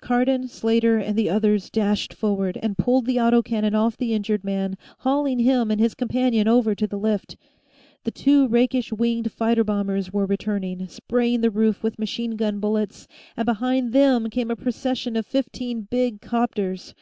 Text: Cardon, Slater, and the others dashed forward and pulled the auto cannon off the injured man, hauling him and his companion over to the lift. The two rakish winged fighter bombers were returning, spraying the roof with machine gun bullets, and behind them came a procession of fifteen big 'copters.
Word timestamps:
Cardon, 0.00 0.48
Slater, 0.48 0.96
and 0.96 1.18
the 1.18 1.28
others 1.28 1.68
dashed 1.68 2.14
forward 2.14 2.56
and 2.62 2.78
pulled 2.78 3.04
the 3.04 3.20
auto 3.20 3.42
cannon 3.42 3.74
off 3.74 3.94
the 3.94 4.14
injured 4.14 4.42
man, 4.42 4.78
hauling 5.00 5.38
him 5.38 5.70
and 5.70 5.78
his 5.78 5.94
companion 5.94 6.48
over 6.48 6.74
to 6.74 6.86
the 6.86 6.96
lift. 6.96 7.36
The 8.04 8.10
two 8.10 8.48
rakish 8.48 8.90
winged 8.90 9.30
fighter 9.32 9.64
bombers 9.64 10.10
were 10.10 10.24
returning, 10.24 10.88
spraying 10.88 11.42
the 11.42 11.50
roof 11.50 11.82
with 11.82 11.98
machine 11.98 12.36
gun 12.36 12.58
bullets, 12.58 13.06
and 13.36 13.44
behind 13.44 13.92
them 13.92 14.30
came 14.30 14.50
a 14.50 14.56
procession 14.56 15.14
of 15.14 15.26
fifteen 15.26 15.82
big 15.82 16.22
'copters. 16.22 16.94